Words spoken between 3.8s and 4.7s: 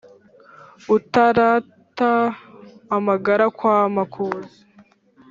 makuza